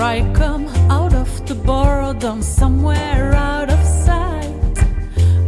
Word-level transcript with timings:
I 0.00 0.20
come 0.32 0.68
out 0.90 1.12
of 1.12 1.46
the 1.46 1.54
boredom, 1.54 2.42
somewhere 2.42 3.34
out 3.34 3.70
of 3.70 3.84
sight. 3.84 4.76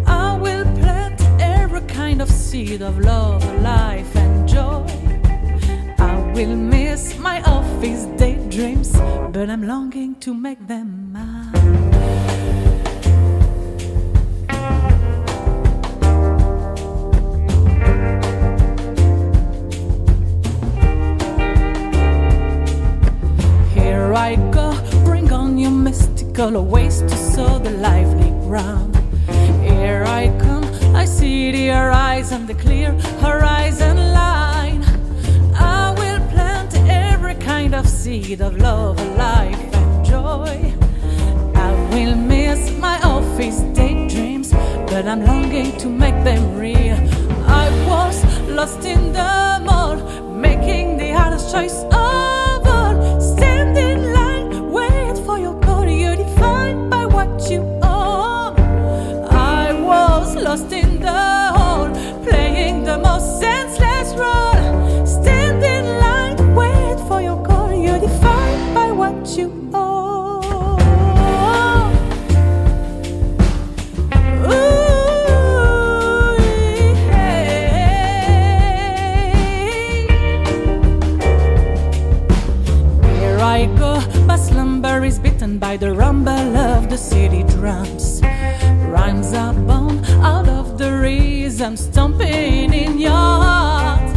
I 0.06 0.36
will 0.36 0.64
plant 0.80 1.20
every 1.40 1.82
kind 1.82 2.20
of 2.20 2.28
seed 2.30 2.82
of 2.82 2.98
love, 2.98 3.44
life, 3.62 4.14
and 4.16 4.48
joy. 4.48 4.86
I 5.98 6.16
will 6.34 6.56
miss 6.56 7.18
my 7.18 7.40
office 7.42 8.06
daydreams, 8.18 8.92
but 9.32 9.48
I'm 9.48 9.66
longing 9.66 10.16
to 10.16 10.34
make 10.34 10.66
them 10.66 11.12
mine. 11.12 11.39
Mystical 26.40 26.64
ways 26.64 27.02
to 27.02 27.16
sow 27.16 27.58
the 27.58 27.70
lively 27.70 28.30
ground. 28.46 28.96
Here 29.62 30.04
I 30.06 30.34
come, 30.38 30.64
I 30.96 31.04
see 31.04 31.52
the 31.52 31.68
horizon, 31.68 32.46
the 32.46 32.54
clear 32.54 32.92
horizon 33.20 33.96
line. 34.14 34.82
I 35.54 35.94
will 35.98 36.20
plant 36.32 36.74
every 36.88 37.34
kind 37.34 37.74
of 37.74 37.86
seed 37.86 38.40
of 38.40 38.56
love, 38.56 38.96
life, 39.18 39.74
and 39.74 40.04
joy. 40.04 40.72
I 41.54 41.70
will 41.92 42.16
miss 42.16 42.70
my 42.78 42.98
office 43.02 43.60
daydreams, 43.76 44.52
but 44.90 45.06
I'm 45.06 45.22
longing 45.26 45.76
to 45.78 45.88
make 45.88 46.24
them 46.24 46.56
real. 46.56 46.96
I 47.46 47.68
was 47.86 48.24
lost 48.48 48.86
in 48.86 49.12
the 49.12 49.60
mall, 49.62 49.96
making 50.32 50.96
the 50.96 51.10
hardest 51.10 51.52
choice 51.52 51.84
of 51.92 52.19
lost 60.50 60.72
in 60.72 60.98
the 60.98 61.52
hole, 61.54 61.90
playing 62.24 62.82
the 62.82 62.98
most 62.98 63.38
senseless 63.38 64.08
role. 64.18 65.06
Stand 65.06 65.62
in 65.62 65.84
line, 66.00 66.54
wait 66.56 66.98
for 67.06 67.22
your 67.22 67.40
call. 67.44 67.72
You're 67.72 68.00
defined 68.00 68.74
by 68.74 68.90
what 68.90 69.38
you 69.38 69.46
own. 69.72 70.80
Ooh, 74.42 74.50
yeah. 77.06 78.00
Here 83.20 83.38
I 83.38 83.66
go, 83.78 84.00
my 84.26 84.36
slumber 84.36 85.04
is 85.04 85.20
beaten 85.20 85.60
by 85.60 85.76
the 85.76 85.92
rumble 85.92 86.56
of 86.56 86.90
the 86.90 86.98
city 86.98 87.44
drums. 87.44 88.20
Rhymes 88.90 89.32
are 89.32 89.54
born 89.54 89.99
rhythm, 91.60 91.76
stomping 91.76 92.72
in 92.72 92.98
your 92.98 93.10
heart. 93.10 94.16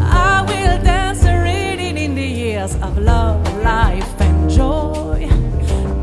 I 0.00 0.42
will 0.42 0.82
dance 0.82 1.24
reading 1.24 1.96
in 1.96 2.14
the 2.14 2.26
years 2.26 2.74
of 2.76 2.98
love, 2.98 3.40
life, 3.62 4.20
and 4.20 4.50
joy. 4.50 5.26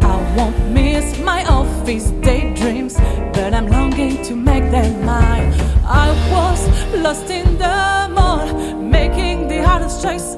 I 0.01 0.35
won't 0.35 0.71
miss 0.71 1.19
my 1.19 1.45
office 1.45 2.09
daydreams, 2.21 2.95
but 3.33 3.53
I'm 3.53 3.67
longing 3.67 4.23
to 4.23 4.35
make 4.35 4.71
them 4.71 5.05
mine. 5.05 5.53
I 5.85 6.09
was 6.31 6.95
lost 6.95 7.29
in 7.29 7.59
the 7.59 8.09
mall, 8.15 8.47
making 8.75 9.49
the 9.49 9.63
hardest 9.63 10.01
choice 10.01 10.35